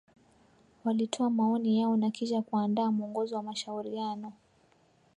[0.83, 4.33] Walitoa maoni yao na kisha kuandaa mwongozo wa mashauriano